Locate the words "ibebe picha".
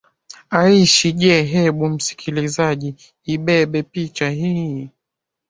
3.23-4.29